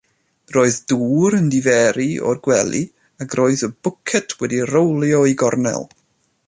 Roedd 0.53 0.77
dŵr 0.91 1.37
yn 1.39 1.51
diferu 1.55 2.07
o'r 2.31 2.41
gwely, 2.47 2.81
ac 3.25 3.37
roedd 3.41 3.65
y 3.69 3.73
bwced 3.89 4.37
wedi 4.41 4.67
rowlio 4.75 5.25
i 5.35 5.41
gornel. 5.43 5.91